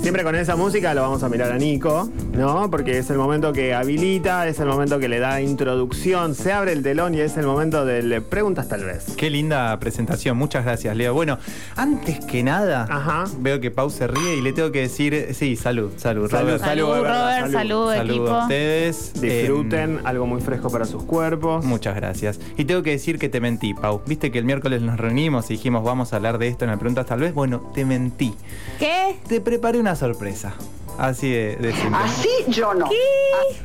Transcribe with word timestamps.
Siempre 0.00 0.24
con 0.24 0.34
esa 0.34 0.56
música 0.56 0.94
lo 0.94 1.02
vamos 1.02 1.22
a 1.22 1.28
mirar 1.28 1.52
a 1.52 1.58
Nico, 1.58 2.08
¿no? 2.32 2.70
Porque 2.70 2.96
es 2.96 3.10
el 3.10 3.18
momento 3.18 3.52
que 3.52 3.74
habilita, 3.74 4.48
es 4.48 4.58
el 4.58 4.66
momento 4.66 4.98
que 4.98 5.08
le 5.10 5.18
da 5.18 5.42
introducción, 5.42 6.34
se 6.34 6.52
abre 6.52 6.72
el 6.72 6.82
telón 6.82 7.14
y 7.14 7.20
es 7.20 7.36
el 7.36 7.44
momento 7.44 7.84
de 7.84 8.20
preguntas 8.22 8.66
tal 8.66 8.84
vez. 8.84 9.14
Qué 9.18 9.28
linda 9.28 9.78
presentación, 9.78 10.38
muchas 10.38 10.64
gracias, 10.64 10.96
Leo. 10.96 11.12
Bueno, 11.12 11.38
antes 11.76 12.24
que 12.24 12.42
nada, 12.42 12.88
veo 13.40 13.60
que 13.60 13.70
Pau 13.70 13.90
se 13.90 14.06
ríe 14.06 14.36
y 14.36 14.40
le 14.40 14.54
tengo 14.54 14.72
que 14.72 14.80
decir, 14.80 15.34
sí, 15.34 15.54
salud, 15.54 15.92
salud, 15.98 16.30
salud, 16.30 16.50
Robert. 16.50 16.64
Salud, 16.64 16.86
Robert, 16.86 17.52
salud, 17.52 17.92
equipo. 17.92 18.28
a 18.30 18.42
ustedes. 18.44 19.12
Disfruten 19.20 19.98
em, 19.98 20.06
algo 20.06 20.26
muy 20.26 20.40
fresco 20.40 20.70
para 20.70 20.86
sus 20.86 21.02
cuerpos. 21.02 21.62
Muchas 21.64 21.94
gracias. 21.94 22.40
Y 22.56 22.64
tengo 22.64 22.82
que 22.82 22.92
decir 22.92 23.18
que 23.18 23.28
te 23.28 23.40
mentí, 23.40 23.74
Pau. 23.74 24.00
Viste 24.06 24.30
que 24.30 24.38
el 24.38 24.46
miércoles 24.46 24.80
nos 24.80 24.98
reunimos 24.98 25.50
y 25.50 25.54
dijimos 25.54 25.84
vamos 25.84 26.14
a 26.14 26.16
hablar 26.16 26.38
de 26.38 26.48
esto 26.48 26.64
en 26.64 26.70
el 26.70 26.78
preguntas 26.78 27.04
tal 27.04 27.20
vez. 27.20 27.34
Bueno, 27.34 27.70
te 27.74 27.84
mentí. 27.84 28.34
¿Qué? 28.78 29.16
Te 29.28 29.42
preparé 29.42 29.78
una 29.78 29.89
sorpresa. 29.96 30.54
Así 30.98 31.30
de, 31.30 31.72
simple. 31.72 31.98
Así 31.98 32.28
yo 32.48 32.74
no. 32.74 32.86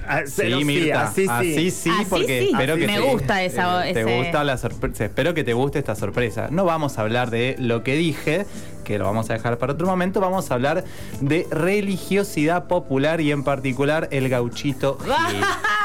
Ah, 0.08 0.22
sí, 0.26 0.64
Mirta. 0.64 1.04
así 1.04 1.28
sí. 1.54 1.72
sí, 1.72 1.92
porque 2.10 2.50
espero 2.50 2.78
que 2.78 2.88
me 2.88 3.00
gusta 3.02 3.44
esa, 3.44 3.84
te, 3.84 3.94
te 3.94 4.04
gusta 4.04 4.44
la 4.46 4.58
sorpresa. 4.58 5.06
Espero 5.06 5.34
que 5.34 5.44
te 5.44 5.54
guste 5.54 5.80
esta 5.80 5.96
sorpresa. 5.96 6.48
No 6.50 6.64
vamos 6.64 6.98
a 6.98 7.02
hablar 7.02 7.32
de 7.32 7.58
lo 7.60 7.84
que 7.84 7.96
dije, 7.96 8.46
que 8.86 8.98
lo 8.98 9.04
vamos 9.04 9.30
a 9.30 9.34
dejar 9.34 9.58
para 9.58 9.74
otro 9.74 9.86
momento. 9.86 10.22
Vamos 10.22 10.50
a 10.50 10.54
hablar 10.54 10.86
de 11.20 11.46
religiosidad 11.52 12.68
popular 12.68 13.20
y 13.20 13.32
en 13.34 13.44
particular 13.44 14.08
el 14.12 14.30
gauchito. 14.30 14.98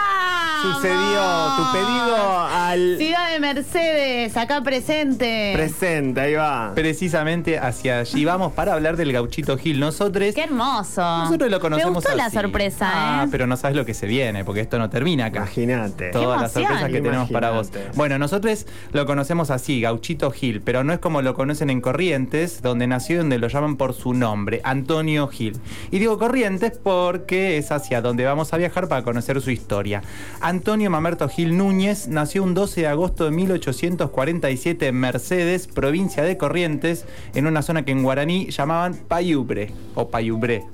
sucedió? 0.63 1.21
Tu 1.57 1.73
pedido 1.73 2.41
al. 2.41 2.97
Ciudad 2.99 3.33
de 3.33 3.41
Mercedes, 3.41 4.37
acá 4.37 4.63
presente. 4.63 5.53
Presente, 5.55 6.21
ahí 6.21 6.35
va. 6.35 6.73
Precisamente 6.75 7.59
hacia 7.59 8.01
allí 8.01 8.25
vamos 8.25 8.53
para 8.53 8.75
hablar 8.75 8.97
del 8.97 9.13
Gauchito 9.13 9.57
Gil. 9.57 9.81
Nosotros. 9.81 10.35
Qué 10.35 10.45
hermoso. 10.45 11.01
Nosotros 11.01 11.51
lo 11.51 11.61
conocemos. 11.61 11.93
Me 11.93 11.97
gustó 11.97 12.17
la 12.17 12.31
sorpresa, 12.31 12.91
ah, 12.93 13.25
¿eh? 13.25 13.29
pero 13.31 13.47
no 13.47 13.57
sabes 13.57 13.77
lo 13.77 13.85
que 13.85 13.95
se 13.95 14.07
viene, 14.07 14.45
porque 14.45 14.61
esto 14.61 14.79
no 14.79 14.91
termina 14.91 15.27
acá. 15.27 15.41
Imagínate. 15.41 16.11
Todas 16.11 16.41
las 16.41 16.53
sorpresas 16.53 16.91
que 16.91 17.01
tenemos 17.01 17.31
para 17.31 17.51
vos. 17.51 17.71
Bueno, 17.95 18.19
nosotros 18.19 18.67
lo 18.93 19.07
conocemos 19.07 19.51
así, 19.51 19.81
Gauchito 19.81 20.31
Gil, 20.31 20.61
pero 20.61 20.85
no 20.85 20.93
es 20.93 20.99
como 20.99 21.23
lo 21.23 21.35
conocen 21.35 21.71
en 21.71 21.81
Corrientes, 21.81 22.63
donde 22.63 22.87
nació 22.87 23.17
y 23.17 23.19
donde 23.19 23.39
lo 23.39 23.49
llaman 23.49 23.77
por 23.77 23.95
su 23.95 24.15
nombre, 24.15 24.61
Antonio 24.65 25.29
Gil. 25.29 25.59
Y 25.91 25.99
digo 25.99 26.19
Corrientes 26.19 26.79
porque 26.83 27.59
es 27.59 27.73
hacia 27.73 28.01
donde 28.01 28.25
vamos 28.25 28.53
a 28.53 28.57
viajar 28.57 28.89
para 28.89 29.03
conocer 29.03 29.41
su 29.41 29.51
historia. 29.51 30.03
Antonio 30.51 30.91
Mamerto 30.91 31.29
Gil 31.29 31.57
Núñez 31.57 32.09
nació 32.09 32.43
un 32.43 32.55
12 32.55 32.81
de 32.81 32.87
agosto 32.89 33.25
de 33.25 33.31
1847 33.31 34.89
en 34.89 34.97
Mercedes, 34.97 35.69
provincia 35.69 36.25
de 36.25 36.37
Corrientes, 36.37 37.05
en 37.37 37.47
una 37.47 37.63
zona 37.63 37.85
que 37.85 37.93
en 37.93 38.03
guaraní 38.03 38.51
llamaban 38.51 38.95
Payubre 38.95 39.71
o 39.95 40.09
Payubre. 40.09 40.65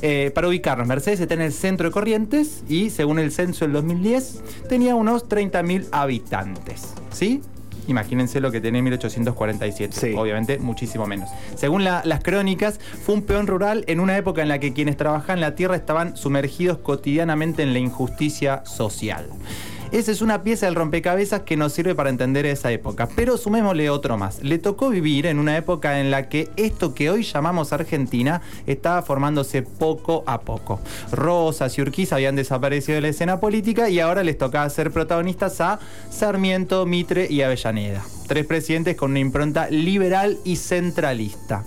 Eh, 0.00 0.30
para 0.32 0.46
ubicarnos, 0.46 0.86
Mercedes 0.86 1.18
está 1.18 1.34
en 1.34 1.40
el 1.40 1.52
centro 1.52 1.88
de 1.88 1.92
Corrientes 1.92 2.62
y 2.68 2.90
según 2.90 3.18
el 3.18 3.32
censo 3.32 3.64
del 3.64 3.72
2010 3.72 4.42
tenía 4.68 4.94
unos 4.94 5.28
30.000 5.28 5.88
habitantes. 5.90 6.94
¿Sí? 7.10 7.42
Imagínense 7.88 8.40
lo 8.40 8.50
que 8.50 8.60
tenía 8.60 8.78
en 8.78 8.84
1847. 8.84 10.14
Obviamente, 10.16 10.58
muchísimo 10.58 11.06
menos. 11.06 11.28
Según 11.56 11.84
las 11.84 12.22
crónicas, 12.22 12.80
fue 13.04 13.14
un 13.14 13.22
peón 13.22 13.46
rural 13.46 13.84
en 13.86 14.00
una 14.00 14.16
época 14.16 14.42
en 14.42 14.48
la 14.48 14.58
que 14.58 14.72
quienes 14.72 14.96
trabajaban 14.96 15.40
la 15.40 15.54
tierra 15.54 15.76
estaban 15.76 16.16
sumergidos 16.16 16.78
cotidianamente 16.78 17.62
en 17.62 17.72
la 17.72 17.78
injusticia 17.78 18.64
social. 18.64 19.28
Esa 19.94 20.10
es 20.10 20.22
una 20.22 20.42
pieza 20.42 20.66
del 20.66 20.74
rompecabezas 20.74 21.42
que 21.42 21.56
nos 21.56 21.72
sirve 21.72 21.94
para 21.94 22.10
entender 22.10 22.46
esa 22.46 22.72
época. 22.72 23.08
Pero 23.14 23.36
sumémosle 23.36 23.90
otro 23.90 24.18
más. 24.18 24.42
Le 24.42 24.58
tocó 24.58 24.90
vivir 24.90 25.24
en 25.26 25.38
una 25.38 25.56
época 25.56 26.00
en 26.00 26.10
la 26.10 26.28
que 26.28 26.50
esto 26.56 26.96
que 26.96 27.10
hoy 27.10 27.22
llamamos 27.22 27.72
Argentina 27.72 28.42
estaba 28.66 29.02
formándose 29.02 29.62
poco 29.62 30.24
a 30.26 30.40
poco. 30.40 30.80
Rosas 31.12 31.78
y 31.78 31.82
Urquiza 31.82 32.16
habían 32.16 32.34
desaparecido 32.34 32.96
de 32.96 33.02
la 33.02 33.08
escena 33.10 33.38
política 33.38 33.88
y 33.88 34.00
ahora 34.00 34.24
les 34.24 34.36
tocaba 34.36 34.68
ser 34.68 34.90
protagonistas 34.90 35.60
a 35.60 35.78
Sarmiento, 36.10 36.84
Mitre 36.86 37.28
y 37.30 37.42
Avellaneda. 37.42 38.02
Tres 38.26 38.46
presidentes 38.46 38.96
con 38.96 39.12
una 39.12 39.20
impronta 39.20 39.70
liberal 39.70 40.38
y 40.44 40.56
centralista. 40.56 41.62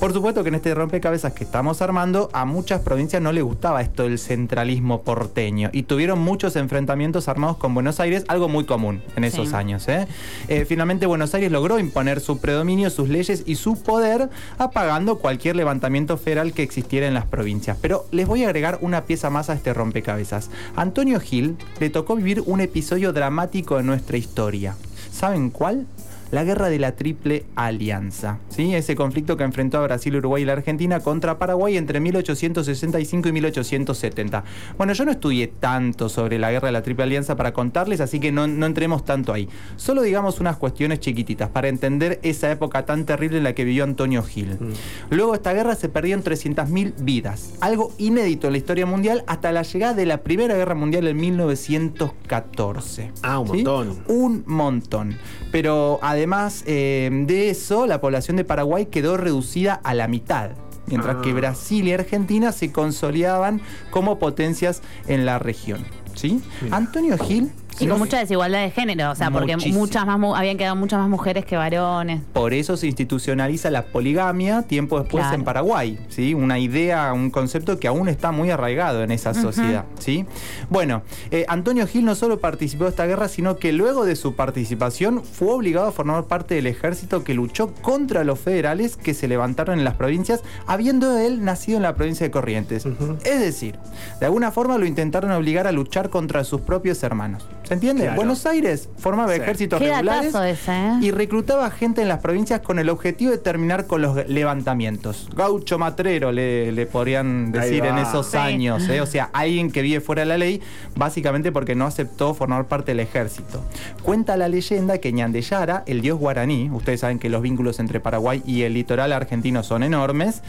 Por 0.00 0.12
supuesto 0.12 0.42
que 0.42 0.48
en 0.48 0.56
este 0.56 0.74
rompecabezas 0.74 1.32
que 1.32 1.44
estamos 1.44 1.80
armando, 1.80 2.28
a 2.32 2.44
muchas 2.44 2.80
provincias 2.80 3.22
no 3.22 3.32
les 3.32 3.42
gustaba 3.42 3.80
esto 3.80 4.02
del 4.02 4.18
centralismo 4.18 5.02
porteño 5.02 5.70
y 5.72 5.84
tuvieron 5.84 6.18
muchos 6.18 6.56
enfrentamientos 6.56 7.28
armados 7.28 7.56
con 7.56 7.72
Buenos 7.72 8.00
Aires, 8.00 8.24
algo 8.28 8.48
muy 8.48 8.64
común 8.64 9.02
en 9.16 9.24
esos 9.24 9.54
años. 9.54 9.88
¿eh? 9.88 10.06
Eh, 10.48 10.66
finalmente 10.66 11.06
Buenos 11.06 11.34
Aires 11.34 11.50
logró 11.50 11.78
imponer 11.78 12.20
su 12.20 12.38
predominio, 12.38 12.90
sus 12.90 13.08
leyes 13.08 13.44
y 13.46 13.54
su 13.54 13.82
poder, 13.82 14.28
apagando 14.58 15.18
cualquier 15.18 15.56
levantamiento 15.56 16.18
federal 16.18 16.52
que 16.52 16.62
existiera 16.62 17.06
en 17.06 17.14
las 17.14 17.24
provincias. 17.26 17.78
Pero 17.80 18.04
les 18.10 18.26
voy 18.26 18.44
a 18.44 18.48
agregar 18.48 18.78
una 18.82 19.04
pieza 19.04 19.30
más 19.30 19.48
a 19.48 19.54
este 19.54 19.72
rompecabezas. 19.72 20.50
Antonio 20.76 21.18
Gil 21.20 21.56
le 21.80 21.88
tocó 21.88 22.16
vivir 22.16 22.42
un 22.44 22.60
episodio 22.60 23.12
dramático 23.12 23.78
de 23.78 23.84
nuestra 23.84 24.16
historia. 24.16 24.76
¿Saben 25.12 25.50
cuál? 25.50 25.86
La 26.34 26.42
guerra 26.42 26.68
de 26.68 26.80
la 26.80 26.96
Triple 26.96 27.46
Alianza, 27.54 28.40
¿sí? 28.48 28.74
ese 28.74 28.96
conflicto 28.96 29.36
que 29.36 29.44
enfrentó 29.44 29.78
a 29.78 29.82
Brasil, 29.82 30.16
Uruguay 30.16 30.42
y 30.42 30.46
la 30.46 30.54
Argentina 30.54 30.98
contra 30.98 31.38
Paraguay 31.38 31.76
entre 31.76 32.00
1865 32.00 33.28
y 33.28 33.32
1870. 33.32 34.42
Bueno, 34.76 34.92
yo 34.94 35.04
no 35.04 35.12
estudié 35.12 35.46
tanto 35.46 36.08
sobre 36.08 36.40
la 36.40 36.50
guerra 36.50 36.66
de 36.66 36.72
la 36.72 36.82
Triple 36.82 37.04
Alianza 37.04 37.36
para 37.36 37.52
contarles, 37.52 38.00
así 38.00 38.18
que 38.18 38.32
no, 38.32 38.44
entremos 38.44 39.04
tanto 39.04 39.32
ahí. 39.32 39.48
Solo 39.76 40.02
digamos 40.02 40.40
unas 40.40 40.56
cuestiones 40.56 40.98
chiquititas 40.98 41.50
para 41.50 41.68
entender 41.68 42.18
esa 42.24 42.50
época 42.50 42.84
tan 42.84 43.06
terrible 43.06 43.38
en 43.38 43.44
la 43.44 43.54
que 43.54 43.64
vivió 43.64 43.84
Antonio 43.84 44.24
Gil. 44.24 44.56
Mm. 44.58 45.14
Luego 45.14 45.32
de 45.32 45.36
esta 45.36 45.52
guerra 45.52 45.76
se 45.76 45.88
perdieron 45.88 46.24
300.000 46.24 46.94
vidas, 46.98 47.54
algo 47.60 47.92
inédito 47.98 48.48
en 48.48 48.54
la 48.54 48.58
historia 48.58 48.86
mundial 48.86 49.22
hasta 49.28 49.52
la 49.52 49.62
llegada 49.62 49.94
de 49.94 50.06
la 50.06 50.24
Primera 50.24 50.56
Guerra 50.56 50.74
Mundial 50.74 51.06
en 51.06 51.16
1914. 51.16 53.12
Ah, 53.22 53.38
un 53.38 53.46
montón. 53.46 53.98
Un 54.08 54.42
montón. 54.46 55.16
Pero 55.52 56.00
además 56.02 56.23
Además 56.24 56.64
eh, 56.64 57.10
de 57.26 57.50
eso, 57.50 57.86
la 57.86 58.00
población 58.00 58.38
de 58.38 58.44
Paraguay 58.44 58.86
quedó 58.86 59.18
reducida 59.18 59.74
a 59.74 59.92
la 59.92 60.08
mitad 60.08 60.52
mientras 60.86 61.16
que 61.16 61.32
ah. 61.32 61.34
Brasil 61.34 61.86
y 61.86 61.92
Argentina 61.92 62.50
se 62.50 62.72
consolidaban 62.72 63.60
como 63.90 64.18
potencias 64.18 64.80
en 65.06 65.26
la 65.26 65.38
región. 65.38 65.84
¿sí? 66.14 66.40
Antonio 66.70 67.18
Gil 67.18 67.52
y 67.80 67.86
con 67.86 67.98
mucha 67.98 68.18
desigualdad 68.18 68.62
de 68.62 68.70
género, 68.70 69.10
o 69.10 69.14
sea, 69.14 69.30
porque 69.30 69.56
muchas 69.56 70.06
más 70.06 70.20
habían 70.36 70.56
quedado 70.56 70.76
muchas 70.76 71.00
más 71.00 71.08
mujeres 71.08 71.44
que 71.44 71.56
varones. 71.56 72.22
Por 72.32 72.54
eso 72.54 72.76
se 72.76 72.86
institucionaliza 72.86 73.70
la 73.70 73.86
poligamia 73.86 74.62
tiempo 74.62 75.00
después 75.00 75.24
en 75.32 75.44
Paraguay, 75.44 75.98
¿sí? 76.08 76.34
Una 76.34 76.58
idea, 76.58 77.12
un 77.12 77.30
concepto 77.30 77.78
que 77.78 77.88
aún 77.88 78.08
está 78.08 78.32
muy 78.32 78.50
arraigado 78.50 79.02
en 79.02 79.10
esa 79.10 79.34
sociedad, 79.34 79.84
¿sí? 79.98 80.24
Bueno, 80.70 81.02
eh, 81.30 81.44
Antonio 81.48 81.86
Gil 81.86 82.04
no 82.04 82.14
solo 82.14 82.38
participó 82.38 82.84
de 82.84 82.90
esta 82.90 83.06
guerra, 83.06 83.28
sino 83.28 83.56
que 83.56 83.72
luego 83.72 84.04
de 84.04 84.16
su 84.16 84.34
participación 84.34 85.24
fue 85.24 85.52
obligado 85.52 85.88
a 85.88 85.92
formar 85.92 86.24
parte 86.24 86.54
del 86.54 86.66
ejército 86.66 87.24
que 87.24 87.34
luchó 87.34 87.72
contra 87.74 88.24
los 88.24 88.38
federales 88.38 88.96
que 88.96 89.14
se 89.14 89.28
levantaron 89.28 89.78
en 89.78 89.84
las 89.84 89.94
provincias, 89.94 90.42
habiendo 90.66 91.18
él 91.18 91.44
nacido 91.44 91.76
en 91.76 91.82
la 91.82 91.94
provincia 91.94 92.26
de 92.26 92.30
Corrientes. 92.30 92.86
Es 93.24 93.40
decir, 93.40 93.78
de 94.20 94.26
alguna 94.26 94.50
forma 94.50 94.78
lo 94.78 94.86
intentaron 94.86 95.30
obligar 95.32 95.66
a 95.66 95.72
luchar 95.72 96.10
contra 96.10 96.44
sus 96.44 96.60
propios 96.60 97.02
hermanos. 97.02 97.46
¿Se 97.64 97.74
entiende? 97.74 98.10
Buenos 98.14 98.44
Aires 98.44 98.90
formaba 98.98 99.34
ejércitos 99.34 99.80
regulares 99.80 100.34
¿eh? 100.68 100.98
y 101.00 101.10
reclutaba 101.10 101.70
gente 101.70 102.02
en 102.02 102.08
las 102.08 102.20
provincias 102.20 102.60
con 102.60 102.78
el 102.78 102.90
objetivo 102.90 103.30
de 103.30 103.38
terminar 103.38 103.86
con 103.86 104.02
los 104.02 104.28
levantamientos. 104.28 105.28
Gaucho 105.34 105.78
matrero 105.78 106.30
le, 106.30 106.86
podrían 106.86 107.52
decir 107.52 107.84
en 107.86 107.96
esos 107.98 108.34
años, 108.34 108.86
¿eh? 108.88 109.00
o 109.00 109.06
sea, 109.06 109.30
alguien 109.32 109.70
que 109.70 109.80
vive 109.80 110.00
fuera 110.00 110.22
de 110.22 110.26
la 110.26 110.38
ley, 110.38 110.60
básicamente 110.94 111.52
porque 111.52 111.74
no 111.74 111.86
aceptó 111.86 112.34
formar 112.34 112.66
parte 112.66 112.92
del 112.92 113.00
ejército. 113.00 113.62
Cuenta 114.02 114.36
la 114.36 114.48
leyenda 114.48 114.98
que 114.98 115.12
Ñandeyara, 115.12 115.84
el 115.86 116.02
dios 116.02 116.18
guaraní, 116.18 116.70
ustedes 116.70 117.00
saben 117.00 117.18
que 117.18 117.30
los 117.30 117.40
vínculos 117.40 117.80
entre 117.80 117.98
Paraguay 117.98 118.42
y 118.46 118.62
el 118.62 118.74
litoral 118.74 119.12
argentino 119.12 119.62
son 119.62 119.82
enormes, 119.82 120.42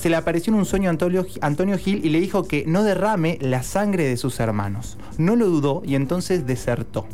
se 0.00 0.08
le 0.08 0.16
apareció 0.16 0.52
en 0.52 0.58
un 0.58 0.64
sueño 0.64 0.88
a 0.88 0.90
Antonio, 0.90 1.26
Antonio 1.42 1.76
Gil 1.76 2.04
y 2.04 2.08
le 2.08 2.20
dijo 2.20 2.44
que 2.44 2.64
no 2.66 2.82
derrame 2.82 3.36
la 3.42 3.62
sangre 3.62 4.04
de 4.04 4.16
sus 4.16 4.40
hermanos. 4.40 4.96
No 5.18 5.36
lo 5.36 5.46
dudó 5.46 5.82
y 5.84 5.94
entonces 5.94 6.46
desertó 6.60 7.06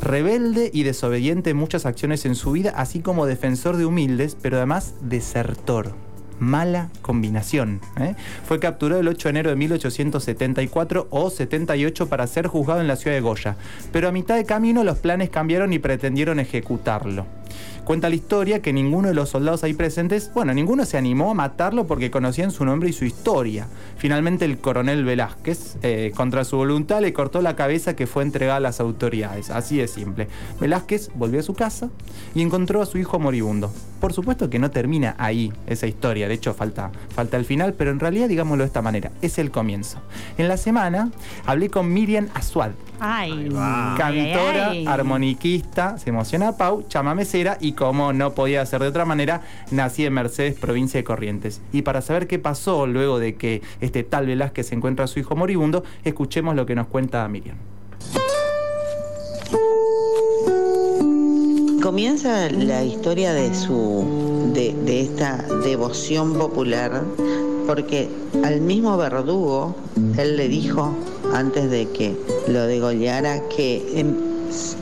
rebelde 0.00 0.70
y 0.72 0.82
desobediente 0.82 1.50
en 1.50 1.56
muchas 1.56 1.86
acciones 1.86 2.26
en 2.26 2.34
su 2.34 2.52
vida, 2.52 2.74
así 2.76 3.00
como 3.00 3.24
defensor 3.24 3.76
de 3.76 3.86
humildes, 3.86 4.36
pero 4.40 4.58
además 4.58 4.94
desertor. 5.00 5.94
Mala 6.38 6.90
combinación. 7.00 7.80
¿eh? 7.98 8.14
Fue 8.44 8.60
capturado 8.60 9.00
el 9.00 9.08
8 9.08 9.28
de 9.28 9.30
enero 9.30 9.50
de 9.50 9.56
1874 9.56 11.06
o 11.08 11.30
78 11.30 12.08
para 12.10 12.26
ser 12.26 12.46
juzgado 12.46 12.82
en 12.82 12.88
la 12.88 12.96
ciudad 12.96 13.16
de 13.16 13.22
Goya, 13.22 13.56
pero 13.90 14.08
a 14.08 14.12
mitad 14.12 14.36
de 14.36 14.44
camino 14.44 14.84
los 14.84 14.98
planes 14.98 15.30
cambiaron 15.30 15.72
y 15.72 15.78
pretendieron 15.78 16.38
ejecutarlo. 16.38 17.26
Cuenta 17.84 18.08
la 18.08 18.16
historia 18.16 18.62
que 18.62 18.72
ninguno 18.72 19.08
de 19.08 19.14
los 19.14 19.28
soldados 19.28 19.62
ahí 19.62 19.72
presentes, 19.72 20.32
bueno, 20.34 20.52
ninguno 20.52 20.84
se 20.84 20.98
animó 20.98 21.30
a 21.30 21.34
matarlo 21.34 21.86
porque 21.86 22.10
conocían 22.10 22.50
su 22.50 22.64
nombre 22.64 22.88
y 22.88 22.92
su 22.92 23.04
historia. 23.04 23.68
Finalmente 23.96 24.44
el 24.44 24.58
coronel 24.58 25.04
Velázquez, 25.04 25.76
eh, 25.82 26.12
contra 26.16 26.44
su 26.44 26.56
voluntad, 26.56 27.00
le 27.00 27.12
cortó 27.12 27.42
la 27.42 27.54
cabeza 27.54 27.94
que 27.94 28.08
fue 28.08 28.24
entregada 28.24 28.56
a 28.56 28.60
las 28.60 28.80
autoridades. 28.80 29.50
Así 29.50 29.76
de 29.76 29.86
simple. 29.86 30.26
Velázquez 30.60 31.10
volvió 31.14 31.38
a 31.38 31.44
su 31.44 31.54
casa 31.54 31.88
y 32.34 32.42
encontró 32.42 32.82
a 32.82 32.86
su 32.86 32.98
hijo 32.98 33.20
moribundo. 33.20 33.72
Por 34.00 34.12
supuesto 34.12 34.50
que 34.50 34.58
no 34.58 34.70
termina 34.70 35.14
ahí 35.18 35.52
esa 35.66 35.86
historia, 35.86 36.28
de 36.28 36.34
hecho 36.34 36.54
falta, 36.54 36.90
falta 37.14 37.36
el 37.36 37.44
final, 37.44 37.74
pero 37.74 37.90
en 37.90 38.00
realidad 38.00 38.28
digámoslo 38.28 38.64
de 38.64 38.68
esta 38.68 38.82
manera, 38.82 39.12
es 39.22 39.38
el 39.38 39.50
comienzo. 39.50 39.98
En 40.38 40.48
la 40.48 40.56
semana 40.56 41.10
hablé 41.46 41.70
con 41.70 41.92
Miriam 41.92 42.28
Asuad, 42.34 42.72
Ay, 42.98 43.48
cantora, 43.96 44.72
armoniquista, 44.86 45.98
se 45.98 46.10
emociona 46.10 46.56
Pau, 46.56 46.84
y 47.60 47.72
como 47.72 48.12
no 48.14 48.32
podía 48.32 48.64
ser 48.64 48.80
de 48.80 48.88
otra 48.88 49.04
manera, 49.04 49.42
nací 49.70 50.06
en 50.06 50.14
Mercedes, 50.14 50.54
provincia 50.58 50.98
de 50.98 51.04
Corrientes. 51.04 51.60
Y 51.72 51.82
para 51.82 52.00
saber 52.00 52.26
qué 52.26 52.38
pasó 52.38 52.86
luego 52.86 53.18
de 53.18 53.34
que 53.34 53.60
este 53.80 54.02
tal 54.04 54.26
Velázquez 54.26 54.72
encuentra 54.72 55.04
a 55.04 55.08
su 55.08 55.18
hijo 55.18 55.36
moribundo, 55.36 55.84
escuchemos 56.04 56.56
lo 56.56 56.64
que 56.64 56.74
nos 56.74 56.86
cuenta 56.86 57.28
Miriam. 57.28 57.56
Comienza 61.82 62.48
la 62.50 62.82
historia 62.82 63.32
de 63.32 63.54
su 63.54 64.50
de, 64.54 64.74
de 64.84 65.02
esta 65.02 65.36
devoción 65.62 66.34
popular 66.34 67.04
porque 67.66 68.08
al 68.44 68.60
mismo 68.60 68.96
verdugo 68.96 69.74
él 70.16 70.36
le 70.36 70.48
dijo 70.48 70.96
antes 71.34 71.70
de 71.70 71.88
que 71.90 72.16
lo 72.48 72.66
degollara 72.66 73.40
que 73.48 74.00
em, 74.00 74.25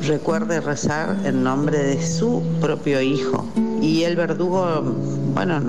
recuerde 0.02 0.60
rezar 0.60 1.16
en 1.24 1.42
nombre 1.42 1.78
de 1.78 2.06
su 2.06 2.42
propio 2.60 3.00
hijo. 3.00 3.46
Y 3.80 4.02
el 4.02 4.16
verdugo, 4.16 4.82
bueno, 5.34 5.60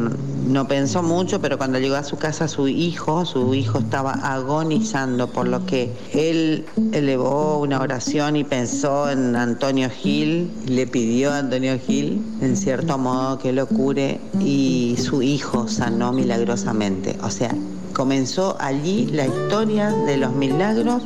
no 0.48 0.68
pensó 0.68 1.02
mucho, 1.02 1.42
pero 1.42 1.58
cuando 1.58 1.80
llegó 1.80 1.96
a 1.96 2.04
su 2.04 2.18
casa 2.18 2.48
su 2.48 2.68
hijo, 2.68 3.26
su 3.26 3.54
hijo 3.54 3.80
estaba 3.80 4.12
agonizando, 4.12 5.28
por 5.28 5.48
lo 5.48 5.66
que 5.66 5.92
él 6.14 6.66
elevó 6.92 7.60
una 7.60 7.82
oración 7.82 8.36
y 8.36 8.44
pensó 8.44 9.10
en 9.10 9.36
Antonio 9.36 9.90
Gil, 9.90 10.52
le 10.68 10.88
pidió 10.88 11.32
a 11.32 11.40
Antonio 11.40 11.78
Gil, 11.80 12.24
en 12.42 12.56
cierto 12.56 12.98
modo, 12.98 13.40
que 13.40 13.54
lo 13.54 13.68
cure 13.68 14.20
y 14.40 14.96
su 14.98 15.22
hijo 15.22 15.68
sanó 15.68 16.14
milagrosamente. 16.14 17.18
O 17.24 17.30
sea, 17.30 17.54
comenzó 17.94 18.56
allí 18.60 19.08
la 19.08 19.26
historia 19.26 19.90
de 19.90 20.18
los 20.18 20.34
milagros 20.34 21.04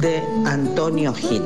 de 0.00 0.22
Antonio 0.46 1.12
Gil 1.14 1.42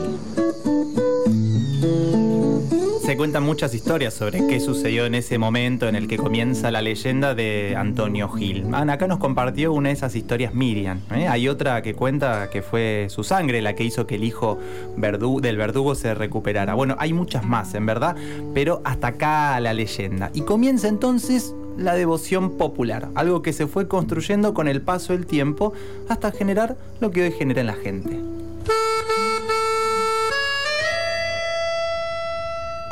cuentan 3.16 3.43
muchas 3.43 3.75
historias 3.75 4.14
sobre 4.14 4.46
qué 4.46 4.61
sucedió 4.61 5.06
en 5.06 5.14
ese 5.14 5.38
momento 5.38 5.88
en 5.88 5.94
el 5.94 6.08
que 6.08 6.16
comienza 6.16 6.70
la 6.70 6.82
leyenda 6.82 7.34
de 7.34 7.75
Antonio 7.76 8.28
Gil. 8.28 8.66
Ana 8.72 8.94
acá 8.94 9.06
nos 9.06 9.19
compartió 9.19 9.72
una 9.72 9.90
de 9.90 9.94
esas 9.94 10.16
historias 10.16 10.55
Miriam. 10.55 11.00
¿eh? 11.14 11.28
Hay 11.28 11.49
otra 11.49 11.82
que 11.82 11.94
cuenta 11.94 12.50
que 12.50 12.62
fue 12.62 13.06
su 13.11 13.22
sangre 13.22 13.62
la 13.62 13.75
que 13.75 13.84
hizo 13.84 14.06
que 14.06 14.14
el 14.14 14.25
hijo 14.25 14.58
del 14.96 15.56
verdugo 15.56 15.94
se 15.94 16.14
recuperara. 16.14 16.75
Bueno, 16.75 16.96
hay 16.99 17.12
muchas 17.12 17.44
más, 17.44 17.75
en 17.75 17.87
verdad, 17.87 18.16
pero 18.55 18.81
hasta 18.84 19.08
acá 19.08 19.61
la 19.61 19.72
leyenda. 19.72 20.31
Y 20.34 20.43
comienza 20.43 20.88
entonces 20.88 21.55
la 21.76 21.94
devoción 21.94 22.56
popular, 22.56 23.08
algo 23.14 23.43
que 23.43 23.52
se 23.52 23.66
fue 23.66 23.88
construyendo 23.88 24.55
con 24.55 24.69
el 24.69 24.82
paso 24.82 25.12
del 25.12 25.26
tiempo 25.26 25.72
hasta 26.08 26.32
generar 26.32 26.76
lo 27.00 27.11
que 27.11 27.22
hoy 27.22 27.32
genera 27.32 27.61
en 27.61 27.66
la 27.66 27.75
gente. 27.75 28.44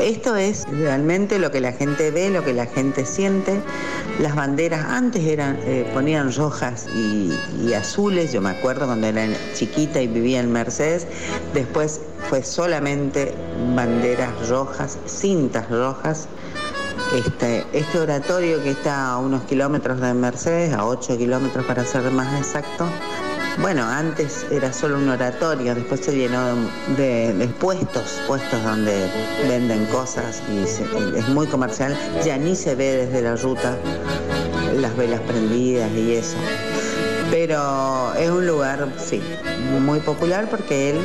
Esto 0.02 0.34
es 0.34 0.66
realmente 0.68 1.38
lo 1.38 1.52
que 1.52 1.60
la 1.60 1.70
gente 1.70 2.10
ve, 2.10 2.28
lo 2.28 2.44
que 2.44 2.52
la 2.52 2.66
gente 2.66 3.06
siente. 3.06 3.60
Las 4.18 4.34
banderas 4.34 4.84
antes 4.84 5.24
eran 5.24 5.56
eh, 5.62 5.88
ponían 5.94 6.34
rojas 6.34 6.88
y, 6.92 7.72
azules, 7.72 8.32
yo 8.32 8.40
me 8.40 8.50
acuerdo 8.50 8.86
cuando 8.86 9.06
era 9.06 9.28
chiquita 9.54 10.02
y 10.02 10.08
vivía 10.08 10.40
en 10.40 10.50
Mercedes, 10.50 11.06
después 11.54 12.00
fue 12.28 12.42
solamente 12.42 13.32
banderas 13.76 14.48
rojas, 14.48 14.98
cintas 15.06 15.70
rojas. 15.70 16.26
Este, 17.14 17.64
este 17.72 17.98
oratorio 17.98 18.60
que 18.62 18.70
está 18.70 19.12
a 19.12 19.18
unos 19.18 19.44
kilómetros 19.44 20.00
de 20.00 20.14
Mercedes, 20.14 20.74
a 20.74 20.84
8 20.84 21.16
kilómetros 21.16 21.64
para 21.64 21.84
ser 21.84 22.10
más 22.10 22.36
exacto, 22.38 22.88
bueno, 23.60 23.84
antes 23.84 24.46
era 24.50 24.72
solo 24.72 24.98
un 24.98 25.08
oratorio, 25.08 25.74
después 25.74 26.00
se 26.00 26.16
llenó 26.16 26.54
de, 26.96 27.48
puestos, 27.60 28.20
puestos 28.26 28.62
donde 28.62 29.08
venden 29.46 29.84
cosas 29.86 30.42
y, 30.50 30.62
es 30.62 31.28
muy 31.28 31.46
comercial. 31.46 31.96
Ya 32.24 32.36
ni 32.38 32.56
se 32.56 32.74
ve 32.74 33.06
desde 33.06 33.22
la 33.22 33.36
ruta 33.36 33.76
las 34.80 34.96
velas 34.96 35.20
prendidas 35.20 35.90
y 35.92 36.14
eso. 36.14 36.36
Pero 37.30 38.14
es 38.14 38.30
un 38.30 38.46
lugar, 38.46 38.88
sí, 38.98 39.22
muy 39.80 40.00
popular 40.00 40.48
porque 40.50 40.90
él 40.90 40.98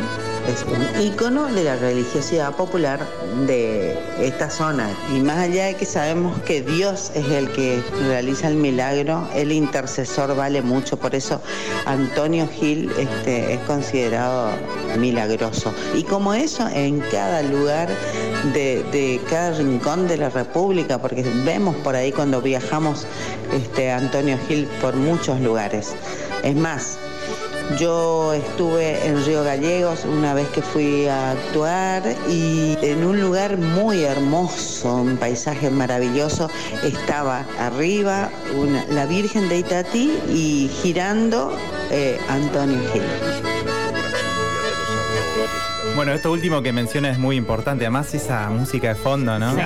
es 0.47 0.63
un 0.63 1.01
ícono 1.01 1.47
de 1.47 1.63
la 1.63 1.75
religiosidad 1.75 2.55
popular 2.55 3.05
de 3.45 3.97
esta 4.19 4.49
zona. 4.49 4.89
Y 5.13 5.19
más 5.19 5.37
allá 5.37 5.65
de 5.65 5.75
que 5.75 5.85
sabemos 5.85 6.39
que 6.41 6.61
Dios 6.61 7.11
es 7.15 7.29
el 7.29 7.51
que 7.51 7.83
realiza 8.07 8.47
el 8.47 8.55
milagro, 8.55 9.27
el 9.35 9.51
intercesor 9.51 10.35
vale 10.35 10.61
mucho. 10.61 10.97
Por 10.97 11.13
eso 11.15 11.41
Antonio 11.85 12.47
Gil 12.47 12.91
este, 12.97 13.53
es 13.53 13.59
considerado 13.61 14.51
milagroso. 14.97 15.73
Y 15.93 16.03
como 16.03 16.33
eso, 16.33 16.67
en 16.69 17.01
cada 17.11 17.41
lugar 17.43 17.89
de, 18.53 19.21
cada 19.29 19.51
rincón 19.51 20.07
de 20.07 20.17
la 20.17 20.29
República, 20.29 20.97
porque 20.97 21.23
vemos 21.43 21.75
por 21.77 21.95
ahí 21.95 22.11
cuando 22.11 22.41
viajamos 22.41 23.05
este, 23.53 23.91
Antonio 23.91 24.37
Gil 24.47 24.65
por 24.81 24.95
muchos 24.95 25.41
lugares. 25.41 25.93
Es 26.43 26.55
más, 26.55 26.97
yo 27.79 28.33
estuve 28.33 29.05
en 29.05 29.23
Río 29.25 29.43
Gallegos 29.43 30.05
una 30.05 30.33
vez 30.33 30.47
que 30.49 30.61
fui 30.61 31.07
a 31.07 31.31
actuar 31.31 32.03
y 32.29 32.77
en 32.81 33.03
un 33.03 33.19
lugar 33.19 33.57
muy 33.57 34.03
hermoso, 34.03 34.95
un 34.95 35.17
paisaje 35.17 35.69
maravilloso, 35.69 36.49
estaba 36.83 37.45
arriba 37.59 38.29
la 38.89 39.05
Virgen 39.05 39.49
de 39.49 39.59
Itatí 39.59 40.17
y 40.29 40.69
girando 40.81 41.51
eh, 41.91 42.19
Antonio 42.29 42.79
Gil. 42.93 43.03
Bueno, 45.97 46.11
esto 46.11 46.31
último 46.31 46.61
que 46.61 46.71
menciona 46.71 47.09
es 47.09 47.17
muy 47.17 47.37
importante. 47.37 47.85
Además, 47.85 48.13
esa 48.13 48.51
música 48.51 48.89
de 48.89 48.93
fondo, 48.93 49.39
¿no? 49.39 49.55
Sí. 49.55 49.61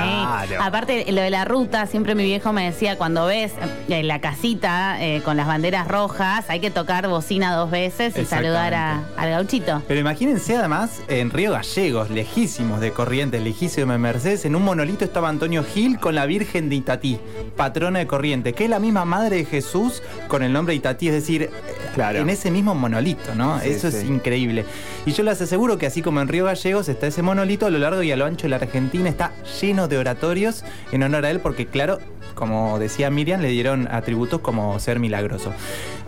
Aparte, 0.62 1.12
lo 1.12 1.20
de 1.20 1.30
la 1.30 1.44
ruta, 1.44 1.88
siempre 1.88 2.16
mi 2.16 2.24
viejo 2.24 2.54
me 2.54 2.64
decía, 2.64 2.98
cuando 2.98 3.26
ves 3.26 3.52
eh, 3.90 4.02
la 4.02 4.22
casita 4.22 4.96
eh, 5.04 5.22
con 5.26 5.36
las 5.36 5.46
banderas 5.46 5.90
rojas, 5.90 6.46
hay 6.48 6.62
que 6.62 6.72
tocar 6.72 7.10
bocina 7.10 7.54
dos 7.54 7.70
veces 7.70 8.18
y 8.18 8.24
saludar 8.24 8.74
al 8.74 9.30
gauchito. 9.30 9.82
Pero 9.90 10.00
imagínense 10.00 10.56
además 10.56 11.02
en 11.10 11.32
Río 11.32 11.52
Gallegos, 11.52 12.10
lejísimos 12.10 12.80
de 12.80 12.94
Corrientes, 12.94 13.44
lejísimos 13.44 13.90
de 13.90 13.98
Mercedes, 13.98 14.46
en 14.46 14.56
un 14.56 14.64
monolito 14.64 15.04
estaba 15.04 15.28
Antonio 15.28 15.66
Gil 15.66 16.00
con 16.00 16.16
la 16.16 16.26
Virgen 16.26 16.70
de 16.70 16.76
Itatí, 16.76 17.20
patrona 17.58 18.00
de 18.00 18.08
Corrientes, 18.08 18.54
que 18.54 18.64
es 18.64 18.70
la 18.70 18.80
misma 18.80 19.04
madre 19.04 19.36
de 19.36 19.46
Jesús 19.46 20.02
con 20.30 20.44
el 20.44 20.54
nombre 20.54 20.72
de 20.72 20.78
Itatí, 20.78 21.10
es 21.10 21.14
decir, 21.14 21.50
claro. 21.94 22.20
en 22.20 22.30
ese 22.30 22.52
mismo 22.52 22.76
monolito, 22.76 23.36
¿no? 23.36 23.60
Eso 23.62 23.88
es 23.88 24.04
increíble. 24.04 24.66
Y 25.06 25.12
yo 25.12 25.24
les 25.24 25.42
aseguro 25.42 25.78
que 25.78 25.86
así 25.86 26.02
como 26.02 26.22
en 26.22 26.28
Río 26.28 26.46
Gallegos 26.46 26.90
está 26.90 27.08
ese 27.08 27.22
monolito, 27.22 27.66
a 27.66 27.70
lo 27.70 27.80
largo 27.80 28.04
y 28.04 28.12
a 28.12 28.18
lo 28.18 28.26
ancho 28.26 28.44
de 28.44 28.50
la 28.50 28.58
Argentina 28.58 29.10
está 29.10 29.34
lleno 29.62 29.88
de 29.88 29.98
oratorios 29.98 30.64
en 30.92 31.04
honor 31.04 31.26
a 31.26 31.32
él, 31.32 31.40
porque 31.40 31.68
claro, 31.68 32.00
como 32.36 32.80
decía 32.80 33.10
Miriam, 33.10 33.42
le 33.42 33.50
dieron 33.50 33.88
atributos 33.92 34.42
como 34.42 34.80
ser 34.80 35.00
milagroso. 35.00 35.54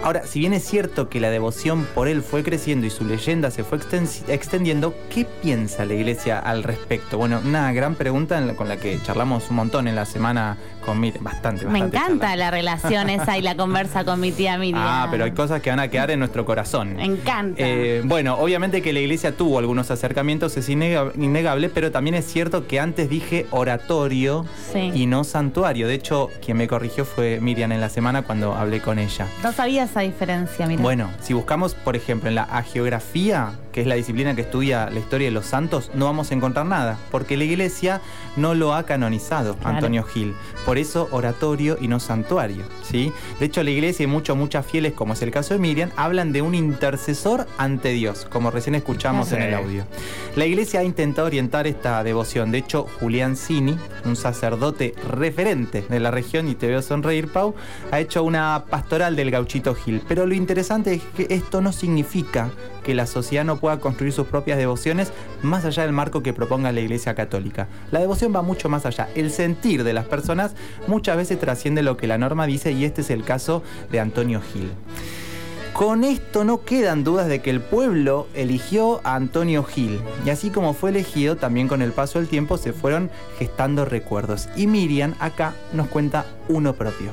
Ahora, 0.04 0.28
si 0.28 0.40
bien 0.40 0.52
es 0.52 0.66
cierto 0.66 1.08
que 1.08 1.22
la 1.22 1.30
devoción 1.30 1.88
por 1.96 2.10
él 2.10 2.24
fue 2.24 2.44
creciendo 2.44 2.86
y 2.86 2.90
su 2.90 3.06
leyenda 3.06 3.52
se 3.52 3.64
fue 3.64 3.80
extendiendo, 4.28 4.94
¿qué 5.10 5.26
piensa 5.42 5.86
la 5.86 5.94
iglesia 5.94 6.40
al 6.40 6.64
respecto? 6.64 7.18
Bueno, 7.18 7.40
una 7.46 7.72
gran 7.72 7.96
pregunta 7.96 8.54
con 8.56 8.68
la 8.68 8.76
que 8.76 9.00
charlamos 9.02 9.50
un 9.50 9.56
montón 9.56 9.88
en 9.88 9.96
la 9.96 10.06
semana 10.06 10.58
con 10.86 11.00
Miriam, 11.00 11.24
bastante, 11.24 11.64
bastante. 11.64 11.80
Me 11.80 11.88
encanta 11.88 12.36
la 12.36 12.52
relación 12.52 13.10
esa 13.10 13.38
y 13.38 13.42
la 13.42 13.56
conversa 13.56 14.04
con 14.04 14.20
mi 14.20 14.34
tía 14.34 14.58
Miriam. 14.58 14.84
Ah, 14.84 15.08
pero 15.10 15.24
hay 15.24 15.32
cosas 15.32 15.62
que 15.62 15.70
van 15.70 15.80
a 15.80 15.88
quedar 15.88 16.12
en 16.12 16.20
nuestro 16.20 16.44
corazón. 16.46 16.98
Me 16.98 17.06
encanta. 17.06 17.56
Eh, 17.58 18.02
bueno, 18.04 18.36
obviamente 18.36 18.82
que 18.82 18.92
la 18.92 19.00
iglesia 19.00 19.38
tuvo 19.38 19.58
algunos 19.58 19.90
acercamientos, 19.90 20.58
es 20.58 20.68
innegable, 20.68 21.70
pero 21.70 21.92
también 21.92 22.16
es 22.16 22.26
cierto 22.26 22.68
que 22.68 22.82
antes 22.82 23.10
dije 23.10 23.48
oratorio 23.52 24.46
y 24.76 25.06
no 25.06 25.24
santuario. 25.24 25.88
De 25.88 25.94
hecho, 25.94 26.30
quien 26.44 26.58
me 26.58 26.68
corrigió 26.68 27.06
fue 27.06 27.40
Miriam 27.40 27.72
en 27.72 27.80
la 27.80 27.88
semana 27.88 28.24
cuando 28.24 28.54
hablé 28.54 28.82
con 28.82 29.00
ella. 29.00 29.28
No 29.42 29.54
sabía 29.54 29.88
diferencia. 30.02 30.68
Bueno, 30.80 31.10
si 31.22 31.34
buscamos, 31.34 31.76
por 31.76 31.96
ejemplo, 31.96 32.30
en 32.30 32.36
la 32.36 32.44
agiografía 32.44 33.54
que 33.74 33.82
es 33.82 33.88
la 33.88 33.96
disciplina 33.96 34.36
que 34.36 34.42
estudia 34.42 34.90
la 34.90 35.00
historia 35.00 35.28
de 35.28 35.32
los 35.32 35.46
santos, 35.46 35.92
no 35.94 36.06
vamos 36.06 36.32
a 36.32 36.36
encontrar 36.36 36.66
nada, 36.66 36.98
porque 37.12 37.36
la 37.36 37.44
iglesia 37.44 38.02
no 38.38 38.54
lo 38.54 38.74
ha 38.74 38.84
canonizado, 38.84 39.58
Antonio 39.64 40.04
Gil. 40.04 40.36
Por 40.66 40.78
eso 40.78 41.10
oratorio 41.12 41.78
y 41.82 41.88
no 41.90 42.00
santuario. 42.00 42.64
¿sí? 42.84 43.12
De 43.40 43.48
hecho, 43.48 43.64
la 43.64 43.72
iglesia 43.72 44.04
y 44.04 44.08
muchos, 44.08 44.38
muchas 44.38 44.66
fieles, 44.66 44.94
como 44.94 45.14
es 45.14 45.22
el 45.22 45.32
caso 45.32 45.54
de 45.54 45.60
Miriam, 45.60 45.90
hablan 45.98 46.32
de 46.32 46.42
un 46.42 46.56
intercesor 46.56 47.48
ante 47.58 47.90
Dios, 47.90 48.28
como 48.32 48.52
recién 48.52 48.76
escuchamos 48.76 49.32
en 49.32 49.42
el 49.42 49.54
audio. 49.54 49.84
La 50.36 50.46
iglesia 50.46 50.82
ha 50.82 50.84
intentado 50.84 51.28
orientar 51.28 51.68
esta 51.68 52.04
devoción. 52.04 52.52
De 52.52 52.60
hecho, 52.60 52.88
Julián 53.00 53.36
Cini, 53.36 53.78
un 54.06 54.16
sacerdote 54.16 54.94
referente 55.10 55.84
de 55.90 56.00
la 56.00 56.12
región, 56.12 56.48
y 56.48 56.56
te 56.56 56.68
veo 56.68 56.82
sonreír, 56.82 57.28
Pau, 57.32 57.56
ha 57.92 58.00
hecho 58.00 58.24
una 58.24 58.66
pastoral 58.70 59.16
del 59.16 59.32
gauchito 59.32 59.74
Gil. 59.74 60.02
Pero 60.08 60.26
lo 60.26 60.36
interesante 60.36 60.94
es 60.94 61.02
que 61.16 61.28
esto 61.34 61.62
no 61.62 61.72
significa 61.72 62.52
que 62.84 62.94
la 62.94 63.08
sociedad 63.08 63.46
no 63.46 63.58
pueda 63.64 63.80
construir 63.80 64.12
sus 64.12 64.28
propias 64.28 64.58
devociones 64.58 65.14
más 65.42 65.64
allá 65.64 65.84
del 65.84 65.94
marco 65.94 66.22
que 66.22 66.34
proponga 66.34 66.74
la 66.74 66.82
Iglesia 66.82 67.16
Católica. 67.16 67.70
La 67.92 68.02
devoción 68.02 68.36
va 68.36 68.42
mucho 68.42 68.68
más 68.68 68.86
allá. 68.86 69.08
El 69.16 69.32
sentir 69.32 69.86
de 69.86 69.94
las 69.94 70.04
personas 70.04 70.52
muchas 70.86 71.16
veces 71.16 71.40
trasciende 71.40 71.82
lo 71.82 71.96
que 71.96 72.06
la 72.06 72.18
norma 72.18 72.46
dice 72.46 72.74
y 72.74 72.84
este 72.84 73.00
es 73.00 73.10
el 73.10 73.24
caso 73.24 73.64
de 73.90 74.02
Antonio 74.02 74.42
Gil. 74.42 74.70
Con 75.72 76.04
esto 76.04 76.44
no 76.44 76.66
quedan 76.66 77.06
dudas 77.06 77.30
de 77.30 77.42
que 77.42 77.52
el 77.52 77.62
pueblo 77.62 78.28
eligió 78.34 79.00
a 79.06 79.16
Antonio 79.16 79.64
Gil 79.64 80.02
y 80.26 80.30
así 80.30 80.50
como 80.50 80.74
fue 80.74 80.90
elegido, 80.90 81.38
también 81.38 81.70
con 81.70 81.82
el 81.82 81.94
paso 81.94 82.20
del 82.20 82.28
tiempo 82.28 82.58
se 82.58 82.74
fueron 82.74 83.12
gestando 83.40 83.86
recuerdos. 83.86 84.50
Y 84.58 84.68
Miriam 84.68 85.16
acá 85.20 85.54
nos 85.72 85.88
cuenta 85.88 86.26
uno 86.50 86.74
propio. 86.74 87.12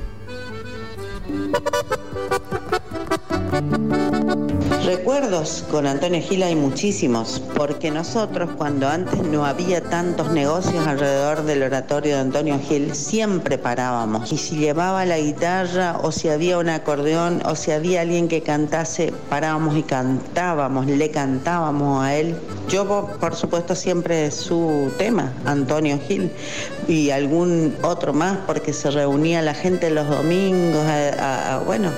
Recuerdos 4.85 5.65
con 5.71 5.87
Antonio 5.87 6.23
Gil 6.23 6.43
hay 6.43 6.57
muchísimos, 6.57 7.43
porque 7.55 7.91
nosotros 7.91 8.51
cuando 8.57 8.89
antes 8.89 9.23
no 9.23 9.45
había 9.45 9.83
tantos 9.83 10.33
negocios 10.33 10.87
alrededor 10.87 11.45
del 11.45 11.63
oratorio 11.63 12.15
de 12.15 12.21
Antonio 12.23 12.59
Gil, 12.67 12.95
siempre 12.95 13.59
parábamos. 13.59 14.33
Y 14.33 14.39
si 14.39 14.57
llevaba 14.57 15.05
la 15.05 15.19
guitarra 15.19 15.99
o 16.03 16.11
si 16.11 16.29
había 16.31 16.57
un 16.59 16.71
acordeón 16.71 17.43
o 17.45 17.55
si 17.57 17.73
había 17.73 18.01
alguien 18.01 18.27
que 18.27 18.43
cantase, 18.43 19.13
parábamos 19.29 19.77
y 19.77 19.83
cantábamos, 19.83 20.87
le 20.87 21.11
cantábamos 21.11 22.03
a 22.03 22.17
él. 22.17 22.35
Yo, 22.69 23.07
por 23.21 23.35
supuesto, 23.37 23.75
siempre 23.75 24.31
su 24.31 24.91
tema, 24.97 25.33
Antonio 25.45 25.99
Gil, 26.07 26.33
y 26.89 27.11
algún 27.11 27.77
otro 27.83 28.15
más, 28.15 28.39
porque 28.47 28.73
se 28.73 28.91
reunía 28.91 29.43
la 29.43 29.55
gente 29.55 29.91
los 29.91 30.09
domingos, 30.09 30.83
bueno, 31.67 31.91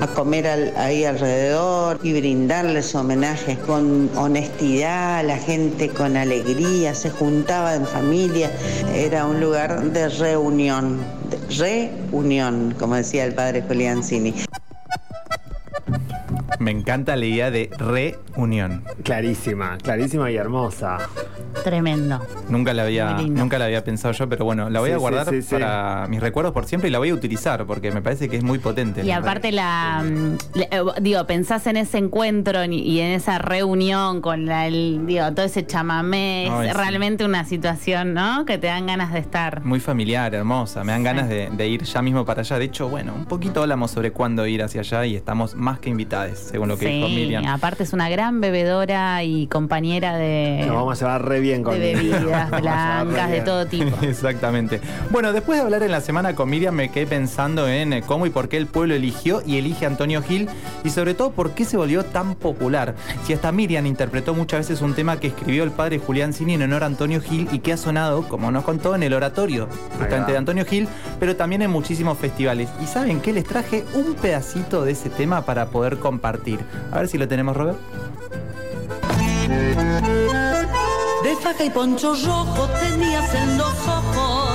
a 0.00 0.06
comer 0.06 0.46
ahí 0.76 1.04
alrededor 1.04 1.98
y 2.02 2.12
brindarles 2.18 2.94
homenajes 2.94 3.58
con 3.58 4.10
honestidad, 4.16 5.24
la 5.24 5.36
gente 5.36 5.88
con 5.88 6.16
alegría, 6.16 6.94
se 6.94 7.10
juntaba 7.10 7.74
en 7.74 7.86
familia, 7.86 8.50
era 8.94 9.26
un 9.26 9.40
lugar 9.40 9.82
de 9.82 10.08
reunión, 10.08 10.98
de 11.30 11.56
reunión, 11.56 12.74
como 12.78 12.94
decía 12.94 13.24
el 13.24 13.34
padre 13.34 13.62
Julián 13.62 14.02
Cini. 14.02 14.34
Me 16.58 16.70
encanta 16.72 17.16
la 17.16 17.24
idea 17.24 17.50
de 17.50 17.70
reunión. 17.78 18.84
Clarísima, 19.04 19.78
clarísima 19.78 20.30
y 20.30 20.36
hermosa. 20.36 20.98
Tremendo. 21.64 22.20
Nunca 22.48 22.74
la 22.74 22.82
había, 22.82 23.18
nunca 23.18 23.58
la 23.58 23.66
había 23.66 23.84
pensado 23.84 24.12
yo, 24.12 24.28
pero 24.28 24.44
bueno, 24.44 24.70
la 24.70 24.80
voy 24.80 24.90
a 24.90 24.96
guardar 24.96 25.28
para 25.50 26.06
mis 26.08 26.20
recuerdos 26.20 26.52
por 26.52 26.66
siempre 26.66 26.88
y 26.88 26.92
la 26.92 26.98
voy 26.98 27.10
a 27.10 27.14
utilizar 27.14 27.66
porque 27.66 27.92
me 27.92 28.02
parece 28.02 28.28
que 28.28 28.36
es 28.36 28.44
muy 28.44 28.58
potente. 28.58 29.04
Y 29.04 29.10
aparte 29.10 29.52
la, 29.52 30.04
eh, 30.54 30.82
digo, 31.00 31.26
pensás 31.26 31.66
en 31.66 31.76
ese 31.76 31.98
encuentro 31.98 32.64
y 32.64 33.00
en 33.00 33.12
esa 33.12 33.38
reunión 33.38 34.20
con 34.20 34.46
la, 34.46 34.66
el, 34.66 35.06
digo, 35.06 35.32
todo 35.34 35.46
ese 35.46 35.66
chamamé, 35.66 36.46
es 36.66 36.74
realmente 36.74 37.24
una 37.24 37.44
situación, 37.44 38.14
¿no? 38.14 38.44
Que 38.44 38.58
te 38.58 38.66
dan 38.66 38.86
ganas 38.86 39.12
de 39.12 39.18
estar. 39.18 39.64
Muy 39.64 39.80
familiar, 39.80 40.34
hermosa, 40.34 40.84
me 40.84 40.92
dan 40.92 41.02
ganas 41.02 41.28
de, 41.28 41.50
de, 41.50 41.68
ir 41.68 41.82
ya 41.82 42.02
mismo 42.02 42.24
para 42.24 42.40
allá. 42.40 42.58
De 42.58 42.64
hecho, 42.64 42.88
bueno, 42.88 43.14
un 43.14 43.26
poquito 43.26 43.62
hablamos 43.62 43.90
sobre 43.90 44.12
cuándo 44.12 44.46
ir 44.46 44.62
hacia 44.62 44.80
allá 44.80 45.06
y 45.06 45.16
estamos 45.16 45.54
más 45.54 45.78
que 45.78 45.90
invitados 45.90 46.38
según 46.38 46.68
lo 46.68 46.78
que 46.78 46.86
dijo 46.86 47.08
Miriam. 47.08 47.44
aparte 47.46 47.82
es 47.82 47.92
una 47.92 48.08
gran 48.08 48.40
bebedora 48.40 49.22
y 49.24 49.46
compañera 49.46 50.16
de... 50.16 50.64
Nos 50.66 50.76
vamos 50.76 51.02
a 51.02 51.04
llevar 51.04 51.24
re 51.24 51.40
bien 51.40 51.47
con 51.62 51.78
De 51.78 51.94
bebidas 51.94 52.50
blancas, 52.60 53.30
de 53.30 53.40
todo 53.40 53.66
tipo. 53.66 53.96
Exactamente. 54.02 54.80
Bueno, 55.10 55.32
después 55.32 55.58
de 55.58 55.64
hablar 55.64 55.82
en 55.82 55.90
la 55.90 56.00
semana 56.00 56.34
con 56.34 56.50
Miriam 56.50 56.74
me 56.74 56.90
quedé 56.90 57.06
pensando 57.06 57.68
en 57.68 57.92
eh, 57.92 58.02
cómo 58.06 58.26
y 58.26 58.30
por 58.30 58.48
qué 58.48 58.56
el 58.56 58.66
pueblo 58.66 58.94
eligió 58.94 59.42
y 59.46 59.58
elige 59.58 59.84
a 59.84 59.88
Antonio 59.88 60.22
Gil 60.22 60.48
y 60.84 60.90
sobre 60.90 61.14
todo 61.14 61.30
por 61.30 61.52
qué 61.52 61.64
se 61.64 61.76
volvió 61.76 62.04
tan 62.04 62.34
popular. 62.34 62.94
Si 63.24 63.32
hasta 63.32 63.50
Miriam 63.52 63.86
interpretó 63.86 64.34
muchas 64.34 64.60
veces 64.60 64.82
un 64.82 64.94
tema 64.94 65.18
que 65.18 65.28
escribió 65.28 65.64
el 65.64 65.70
padre 65.70 65.98
Julián 65.98 66.32
Cini 66.32 66.54
en 66.54 66.62
honor 66.62 66.82
a 66.84 66.86
Antonio 66.86 67.20
Gil 67.20 67.48
y 67.52 67.60
que 67.60 67.72
ha 67.72 67.76
sonado, 67.76 68.28
como 68.28 68.50
nos 68.50 68.64
contó, 68.64 68.94
en 68.94 69.02
el 69.02 69.14
oratorio 69.14 69.68
justamente 69.98 70.32
de 70.32 70.38
Antonio 70.38 70.64
Gil, 70.64 70.88
pero 71.18 71.36
también 71.36 71.62
en 71.62 71.70
muchísimos 71.70 72.18
festivales. 72.18 72.68
¿Y 72.82 72.86
saben 72.86 73.20
qué? 73.20 73.32
Les 73.32 73.44
traje 73.44 73.84
un 73.94 74.14
pedacito 74.14 74.84
de 74.84 74.92
ese 74.92 75.10
tema 75.10 75.44
para 75.44 75.66
poder 75.66 75.98
compartir 75.98 76.58
a 76.92 76.98
ver 76.98 77.08
si 77.08 77.18
lo 77.18 77.28
tenemos, 77.28 77.56
Robert. 77.56 77.78
De 81.22 81.34
faja 81.36 81.64
y 81.64 81.70
poncho 81.70 82.14
rojo 82.14 82.68
tenías 82.80 83.34
en 83.34 83.58
los 83.58 83.74
ojos 83.88 84.48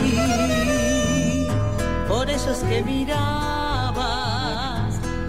y 0.00 1.46
Por 2.06 2.28
eso 2.30 2.52
es 2.52 2.58
que 2.58 2.82
mirabas 2.82 4.00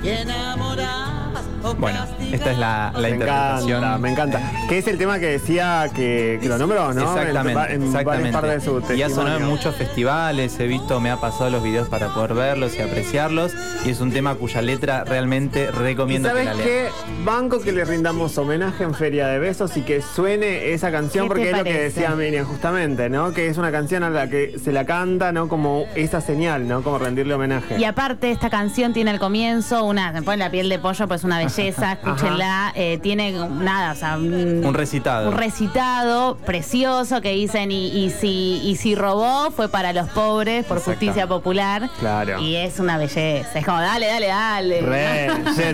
y 0.03 0.09
enamorabas. 0.09 1.43
Bueno, 1.77 2.05
esta 2.31 2.51
es 2.51 2.57
la, 2.57 2.91
la 2.93 2.99
me 2.99 3.09
interpretación. 3.09 3.77
Encanta, 3.77 3.97
me 3.97 4.11
encanta. 4.11 4.51
Que 4.67 4.79
es 4.79 4.87
el 4.87 4.97
tema 4.97 5.17
que 5.17 5.27
decía 5.27 5.89
que, 5.95 6.39
lo 6.43 6.57
nombró, 6.57 6.93
¿no? 6.93 7.01
Exactamente. 7.01 7.73
En, 7.73 7.83
exactamente. 7.83 8.97
y 8.97 9.01
ha 9.01 9.09
sonado 9.09 9.37
en 9.37 9.45
muchos 9.45 9.73
festivales, 9.75 10.59
he 10.59 10.67
visto, 10.67 10.99
me 10.99 11.09
ha 11.09 11.21
pasado 11.21 11.49
los 11.49 11.63
videos 11.63 11.87
para 11.87 12.13
poder 12.13 12.33
verlos 12.33 12.75
y 12.75 12.81
apreciarlos. 12.81 13.53
Y 13.85 13.89
es 13.89 13.99
un 13.99 14.13
tema 14.13 14.35
cuya 14.35 14.61
letra 14.61 15.03
realmente 15.03 15.69
recomiendo 15.69 16.29
¿Sabes 16.29 16.47
que 16.51 16.55
la 16.55 16.63
qué? 16.63 16.89
Banco 17.25 17.59
que 17.59 17.73
le 17.73 17.83
rindamos 17.83 18.37
homenaje 18.37 18.85
en 18.85 18.93
Feria 18.93 19.27
de 19.27 19.39
Besos 19.39 19.75
y 19.75 19.81
que 19.81 20.01
suene 20.01 20.71
esa 20.71 20.89
canción, 20.89 21.27
porque 21.27 21.49
es 21.49 21.57
lo 21.57 21.65
que 21.65 21.73
decía 21.73 22.11
Miriam 22.11 22.45
justamente, 22.45 23.09
¿no? 23.09 23.33
Que 23.33 23.47
es 23.47 23.57
una 23.57 23.73
canción 23.73 24.03
a 24.03 24.09
la 24.09 24.29
que 24.29 24.57
se 24.57 24.71
la 24.71 24.85
canta, 24.85 25.33
¿no? 25.33 25.49
Como 25.49 25.85
esa 25.95 26.21
señal, 26.21 26.65
¿no? 26.65 26.81
Como 26.81 26.97
rendirle 26.97 27.33
homenaje. 27.33 27.77
Y 27.77 27.83
aparte, 27.83 28.31
esta 28.31 28.49
canción 28.49 28.93
tiene 28.93 29.11
al 29.11 29.19
comienzo 29.19 29.83
una, 29.83 30.13
se 30.13 30.21
pone 30.21 30.37
la 30.37 30.49
piel 30.49 30.69
de 30.69 30.79
pollo, 30.79 31.05
pues 31.09 31.25
una 31.25 31.39
belleza 31.39 31.93
escúchenla. 31.93 32.71
Eh, 32.75 32.99
tiene 33.03 33.33
nada, 33.33 33.91
o 33.91 33.95
sea, 33.95 34.17
un, 34.17 34.73
recitado. 34.73 35.29
Un 35.29 35.35
recitado 35.35 36.37
precioso 36.37 37.19
que 37.19 37.31
dicen 37.31 37.69
y, 37.71 38.09
si, 38.11 38.61
y 38.63 38.77
si 38.77 38.95
robó 38.95 39.51
fue 39.51 39.67
para 39.67 39.91
los 39.91 40.07
pobres 40.09 40.65
por 40.65 40.79
justicia 40.79 41.27
popular. 41.27 41.89
Claro. 41.99 42.39
Y 42.39 42.55
es 42.55 42.79
una 42.79 42.97
belleza. 42.97 43.59
Es 43.59 43.65
como, 43.65 43.72
dale, 43.79 44.07
dale, 44.07 44.27
dale. 44.27 44.81
Re, 44.81 45.27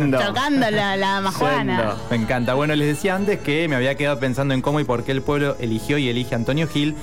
Tocando 0.25 0.69
la, 0.69 0.95
la 0.95 1.21
majuana. 1.21 1.95
Me 2.09 2.17
encanta. 2.17 2.53
Bueno, 2.53 2.75
les 2.75 2.87
decía 2.87 3.15
antes 3.15 3.39
que 3.39 3.67
me 3.67 3.75
había 3.75 3.95
quedado 3.95 4.19
pensando 4.19 4.53
en 4.53 4.61
cómo 4.61 4.79
y 4.79 4.83
por 4.83 5.03
qué 5.03 5.11
el 5.11 5.21
pueblo 5.21 5.55
eligió 5.59 5.97
y 5.97 6.09
elige 6.09 6.35
a 6.35 6.37
Antonio 6.37 6.67
Gil. 6.67 6.95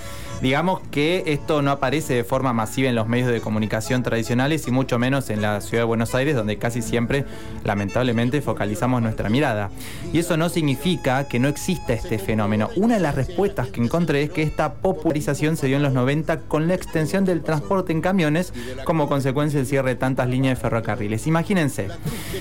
Digamos 0.43 0.81
que 0.90 1.25
esto 1.26 1.62
no 1.62 1.71
aparece 1.71 2.12
de 2.12 2.23
forma 2.23 2.52
masiva 2.52 2.90
en 2.90 2.95
los 2.95 3.09
medios 3.09 3.31
de 3.31 3.40
comunicación 3.40 4.02
tradicionales 4.02 4.69
y 4.69 4.71
mucho 4.71 4.99
menos 4.99 5.31
en 5.31 5.40
la 5.40 5.62
ciudad 5.62 5.85
de 5.85 5.87
Buenos 5.87 6.14
Aires, 6.14 6.37
donde 6.37 6.59
casi 6.59 6.83
siempre, 6.83 7.25
lamentablemente, 7.64 8.43
focalizamos 8.43 9.00
nuestra 9.00 9.31
mirada. 9.31 9.71
Y 10.12 10.19
eso 10.19 10.37
no 10.37 10.50
significa 10.50 11.26
que 11.26 11.38
no 11.38 11.49
exista 11.49 11.95
este 11.95 12.19
fenómeno. 12.19 12.69
Una 12.76 12.97
de 12.97 13.00
las 13.00 13.14
respuestas 13.14 13.69
que 13.69 13.81
encontré 13.81 14.25
es 14.25 14.31
que 14.31 14.43
esta 14.43 14.75
popularización 14.75 15.57
se 15.57 15.69
dio 15.69 15.78
en 15.78 15.83
los 15.83 15.95
90 15.95 16.40
con 16.40 16.69
la 16.69 16.75
extensión 16.75 17.25
del 17.25 17.43
transporte 17.43 17.93
en 17.93 18.02
camiones 18.02 18.52
como 18.85 19.09
consecuencia 19.09 19.59
del 19.59 19.66
cierre 19.66 19.90
de 19.90 19.97
tantas 19.97 20.28
líneas 20.28 20.59
de 20.59 20.61
ferrocarriles. 20.61 21.26
Imagínense, 21.26 21.88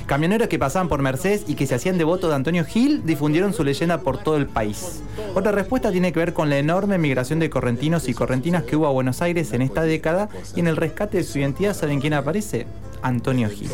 camioneros 0.06 0.50
que 0.50 0.60
pasaban 0.60 0.90
por 0.90 1.02
Mercedes 1.02 1.46
y 1.48 1.56
que 1.56 1.66
se 1.66 1.76
hacían 1.76 1.98
devotos 1.98 2.30
de 2.30 2.36
Antonio 2.36 2.66
Gil 2.66 3.06
difundieron 3.06 3.54
su 3.54 3.64
leyenda 3.64 4.02
por 4.02 4.18
todo 4.18 4.36
el 4.36 4.48
país. 4.48 5.02
Otra 5.34 5.54
respuesta 5.54 5.92
tiene 5.92 6.12
que 6.12 6.20
ver 6.20 6.34
con 6.34 6.50
la 6.50 6.58
enorme 6.58 6.98
migración 6.98 7.40
de 7.40 7.50
correntinos 7.50 7.85
y 7.86 8.14
correntinas 8.16 8.64
que 8.64 8.76
hubo 8.76 8.88
a 8.88 8.92
Buenos 8.92 9.22
Aires 9.22 9.54
en 9.54 9.62
esta 9.62 9.84
década 9.84 10.28
y 10.56 10.60
en 10.60 10.68
el 10.68 10.76
rescate 10.76 11.18
de 11.18 11.24
su 11.24 11.38
identidad, 11.38 11.76
¿saben 11.76 12.02
quién 12.02 12.14
aparece? 12.14 12.66
Antonio 13.06 13.50
Gil. 13.50 13.70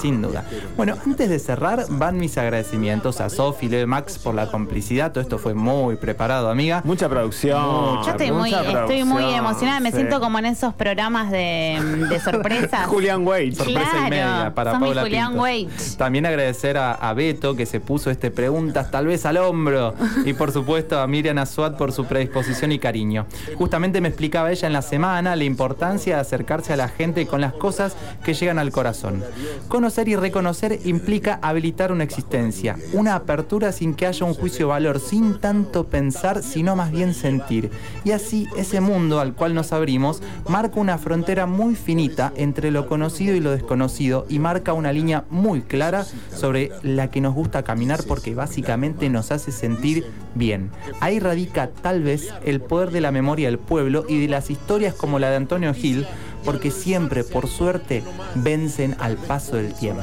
Sin 0.00 0.20
duda. 0.20 0.44
Bueno, 0.76 0.96
antes 1.06 1.28
de 1.28 1.38
cerrar, 1.38 1.86
van 1.90 2.18
mis 2.18 2.36
agradecimientos 2.38 3.20
a 3.20 3.30
Sofi, 3.30 3.68
Leo 3.68 3.86
Max 3.86 4.18
por 4.18 4.34
la 4.34 4.50
complicidad. 4.50 5.12
Todo 5.12 5.20
esto 5.22 5.38
fue 5.38 5.54
muy 5.54 5.94
preparado, 5.94 6.50
amiga. 6.50 6.82
Mucha 6.84 7.08
producción. 7.08 8.02
Yo 8.04 8.10
estoy, 8.10 8.32
muy, 8.32 8.52
estoy 8.52 9.04
muy 9.04 9.32
emocionada. 9.32 9.78
Me 9.78 9.92
siento 9.92 10.20
como 10.20 10.40
en 10.40 10.46
esos 10.46 10.74
programas 10.74 11.30
de, 11.30 11.78
de 12.10 12.20
sorpresas. 12.24 12.86
Julián 12.86 13.24
Wade. 13.24 13.54
Sorpresa 13.54 14.06
y 14.06 14.10
media 14.10 14.52
para 14.54 14.78
Paula 14.78 15.02
Julián 15.02 15.38
Wade. 15.38 15.68
También 15.96 16.26
agradecer 16.26 16.78
a, 16.78 17.12
Beto 17.14 17.54
que 17.56 17.64
se 17.64 17.80
puso 17.80 18.10
este 18.10 18.30
preguntas 18.30 18.90
tal 18.90 19.06
vez 19.06 19.24
al 19.24 19.36
hombro. 19.36 19.94
y 20.24 20.32
por 20.32 20.52
supuesto 20.52 21.00
a 21.00 21.06
Miriam 21.06 21.38
Azuat 21.38 21.76
por 21.76 21.92
su 21.92 22.06
predisposición 22.06 22.72
y 22.72 22.80
cariño. 22.80 23.26
Justamente 23.56 24.00
me 24.00 24.08
explicaba 24.08 24.50
ella 24.50 24.66
en 24.66 24.72
la 24.72 24.82
semana 24.82 25.36
la 25.36 25.44
importancia 25.44 26.16
de 26.16 26.20
acercarse 26.20 26.72
a 26.72 26.76
la 26.76 26.88
gente 26.88 27.26
con 27.26 27.40
las 27.40 27.52
cosas 27.52 27.96
que 28.24 28.34
llegan 28.34 28.47
al 28.56 28.70
corazón. 28.70 29.22
Conocer 29.68 30.08
y 30.08 30.16
reconocer 30.16 30.78
implica 30.84 31.38
habilitar 31.42 31.92
una 31.92 32.04
existencia, 32.04 32.78
una 32.92 33.16
apertura 33.16 33.72
sin 33.72 33.94
que 33.94 34.06
haya 34.06 34.24
un 34.24 34.34
juicio 34.34 34.68
valor, 34.68 35.00
sin 35.00 35.40
tanto 35.40 35.88
pensar, 35.88 36.42
sino 36.42 36.76
más 36.76 36.92
bien 36.92 37.14
sentir. 37.14 37.70
Y 38.04 38.12
así 38.12 38.46
ese 38.56 38.80
mundo 38.80 39.20
al 39.20 39.34
cual 39.34 39.54
nos 39.54 39.72
abrimos 39.72 40.22
marca 40.48 40.80
una 40.80 40.98
frontera 40.98 41.46
muy 41.46 41.74
finita 41.74 42.32
entre 42.36 42.70
lo 42.70 42.86
conocido 42.86 43.34
y 43.34 43.40
lo 43.40 43.50
desconocido 43.50 44.26
y 44.28 44.38
marca 44.38 44.72
una 44.72 44.92
línea 44.92 45.24
muy 45.30 45.62
clara 45.62 46.06
sobre 46.34 46.70
la 46.82 47.10
que 47.10 47.20
nos 47.20 47.34
gusta 47.34 47.64
caminar 47.64 48.04
porque 48.06 48.34
básicamente 48.34 49.10
nos 49.10 49.32
hace 49.32 49.52
sentir 49.52 50.06
bien. 50.34 50.70
Ahí 51.00 51.18
radica 51.18 51.70
tal 51.82 52.02
vez 52.02 52.32
el 52.44 52.60
poder 52.60 52.90
de 52.90 53.00
la 53.00 53.10
memoria 53.10 53.48
del 53.48 53.58
pueblo 53.58 54.04
y 54.08 54.20
de 54.20 54.28
las 54.28 54.50
historias 54.50 54.94
como 54.94 55.18
la 55.18 55.30
de 55.30 55.36
Antonio 55.36 55.74
Gil, 55.74 56.06
porque 56.48 56.70
siempre, 56.70 57.24
por 57.24 57.46
suerte, 57.46 58.02
vencen 58.34 58.96
al 59.00 59.18
paso 59.18 59.56
del 59.56 59.74
tiempo. 59.74 60.02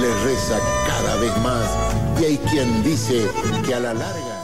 Le 0.00 0.24
reza 0.24 0.58
cada 0.84 1.14
vez 1.20 1.30
más 1.44 1.70
y 2.20 2.24
hay 2.24 2.38
quien 2.38 2.82
dice 2.82 3.30
que 3.64 3.72
a 3.72 3.78
la 3.78 3.94
larga... 3.94 4.43